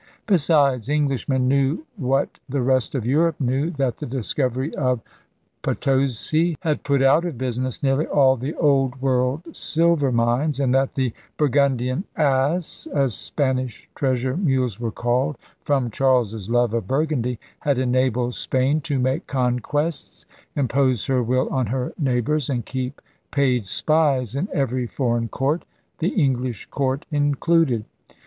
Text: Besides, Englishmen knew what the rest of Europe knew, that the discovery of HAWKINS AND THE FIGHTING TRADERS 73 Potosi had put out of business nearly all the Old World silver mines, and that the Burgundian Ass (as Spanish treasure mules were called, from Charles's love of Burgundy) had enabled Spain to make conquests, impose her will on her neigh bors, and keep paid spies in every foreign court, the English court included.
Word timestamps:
Besides, 0.25 0.89
Englishmen 0.89 1.47
knew 1.47 1.85
what 1.95 2.39
the 2.49 2.63
rest 2.63 2.95
of 2.95 3.05
Europe 3.05 3.39
knew, 3.39 3.69
that 3.69 3.97
the 3.97 4.07
discovery 4.07 4.73
of 4.73 4.97
HAWKINS 4.97 4.97
AND 4.97 5.03
THE 5.05 5.61
FIGHTING 5.61 5.81
TRADERS 5.81 6.19
73 6.19 6.51
Potosi 6.55 6.57
had 6.61 6.83
put 6.83 7.03
out 7.03 7.25
of 7.25 7.37
business 7.37 7.83
nearly 7.83 8.07
all 8.07 8.35
the 8.35 8.55
Old 8.55 8.99
World 8.99 9.43
silver 9.55 10.11
mines, 10.11 10.59
and 10.59 10.73
that 10.73 10.95
the 10.95 11.13
Burgundian 11.37 12.05
Ass 12.17 12.87
(as 12.87 13.13
Spanish 13.13 13.87
treasure 13.93 14.35
mules 14.35 14.79
were 14.79 14.89
called, 14.91 15.37
from 15.63 15.91
Charles's 15.91 16.49
love 16.49 16.73
of 16.73 16.87
Burgundy) 16.87 17.39
had 17.59 17.77
enabled 17.77 18.33
Spain 18.33 18.81
to 18.81 18.97
make 18.97 19.27
conquests, 19.27 20.25
impose 20.55 21.05
her 21.05 21.21
will 21.21 21.47
on 21.49 21.67
her 21.67 21.93
neigh 21.99 22.21
bors, 22.21 22.49
and 22.49 22.65
keep 22.65 23.03
paid 23.29 23.67
spies 23.67 24.33
in 24.35 24.49
every 24.51 24.87
foreign 24.87 25.27
court, 25.27 25.63
the 25.99 26.09
English 26.19 26.65
court 26.71 27.05
included. 27.11 27.85